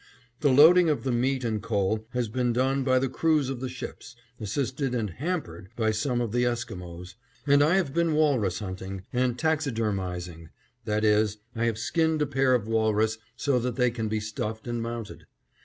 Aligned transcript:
The 0.39 0.49
loading 0.49 0.89
of 0.89 1.03
the 1.03 1.11
meat 1.11 1.43
and 1.43 1.61
coal 1.61 2.07
has 2.13 2.27
been 2.27 2.53
done 2.53 2.83
by 2.83 2.97
the 2.97 3.07
crews 3.07 3.49
of 3.49 3.59
the 3.59 3.69
ships, 3.69 4.15
assisted 4.39 4.95
and 4.95 5.11
hampered 5.11 5.69
by 5.75 5.91
some 5.91 6.21
of 6.21 6.31
the 6.31 6.43
Esquimos, 6.43 7.13
and 7.45 7.61
I 7.63 7.75
have 7.75 7.93
been 7.93 8.13
walrus 8.15 8.57
hunting, 8.57 9.03
and 9.13 9.37
taxidermizing; 9.37 10.49
that 10.85 11.05
is, 11.05 11.37
I 11.55 11.65
have 11.65 11.77
skinned 11.77 12.23
a 12.23 12.25
pair 12.25 12.55
of 12.55 12.67
walrus 12.67 13.19
so 13.35 13.59
that 13.59 13.75
they 13.75 13.91
can 13.91 14.07
be 14.07 14.19
stuffed 14.19 14.65
and 14.67 14.81
mounted. 14.81 15.27